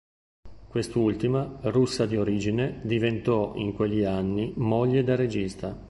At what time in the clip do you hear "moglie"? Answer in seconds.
4.55-5.03